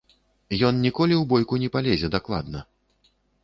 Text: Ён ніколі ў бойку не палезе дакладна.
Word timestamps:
Ён 0.69 0.79
ніколі 0.85 1.15
ў 1.17 1.23
бойку 1.35 1.61
не 1.67 1.71
палезе 1.77 2.13
дакладна. 2.19 2.59